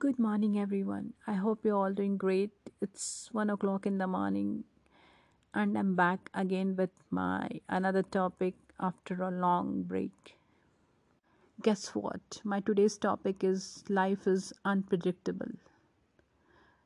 Good 0.00 0.18
morning, 0.18 0.58
everyone. 0.58 1.12
I 1.26 1.34
hope 1.34 1.62
you're 1.62 1.76
all 1.76 1.92
doing 1.92 2.16
great. 2.16 2.52
It's 2.80 3.28
one 3.32 3.50
o'clock 3.50 3.84
in 3.84 3.98
the 3.98 4.06
morning, 4.06 4.64
and 5.52 5.76
I'm 5.76 5.94
back 5.94 6.30
again 6.32 6.74
with 6.74 6.88
my 7.10 7.60
another 7.68 8.02
topic 8.02 8.54
after 8.80 9.22
a 9.22 9.30
long 9.30 9.82
break. 9.82 10.38
Guess 11.60 11.88
what? 11.88 12.40
My 12.44 12.60
today's 12.60 12.96
topic 12.96 13.44
is 13.44 13.84
life 13.90 14.26
is 14.26 14.54
unpredictable. 14.64 15.52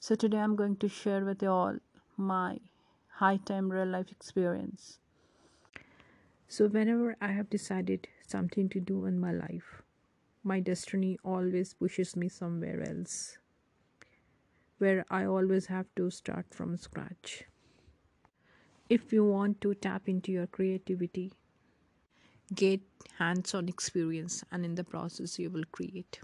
So 0.00 0.14
today 0.14 0.38
I'm 0.38 0.56
going 0.56 0.76
to 0.76 0.88
share 0.88 1.22
with 1.22 1.42
you 1.42 1.50
all 1.50 1.76
my 2.16 2.60
high 3.20 3.36
time 3.36 3.70
real 3.70 3.88
life 3.98 4.10
experience. 4.10 5.00
So 6.48 6.66
whenever 6.66 7.16
I 7.20 7.32
have 7.32 7.50
decided 7.50 8.08
something 8.26 8.70
to 8.70 8.80
do 8.80 9.04
in 9.04 9.20
my 9.20 9.32
life, 9.32 9.82
my 10.43 10.59
destiny 10.59 11.17
always 11.23 11.73
pushes 11.73 12.15
me 12.15 12.29
somewhere 12.29 12.81
else 12.87 13.37
where 14.77 15.05
I 15.09 15.25
always 15.25 15.65
have 15.67 15.87
to 15.95 16.09
start 16.11 16.45
from 16.51 16.77
scratch. 16.77 17.43
If 18.89 19.11
you 19.11 19.25
want 19.25 19.59
to 19.61 19.73
tap 19.73 20.07
into 20.07 20.31
your 20.31 20.47
creativity, 20.47 21.33
get 22.53 22.81
hands 23.17 23.53
on 23.55 23.67
experience, 23.67 24.43
and 24.51 24.63
in 24.63 24.75
the 24.75 24.83
process, 24.83 25.39
you 25.39 25.49
will 25.49 25.65
create. 25.71 26.19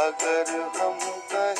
अगर 0.00 0.50
हम 0.76 1.00
कहें 1.28 1.53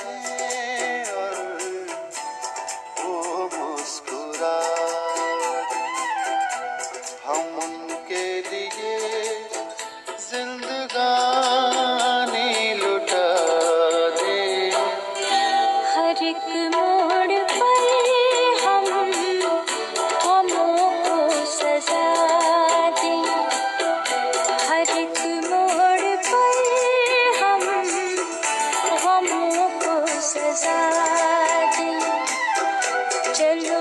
सजा 30.54 30.74
दें 31.76 32.00
चलो 33.34 33.80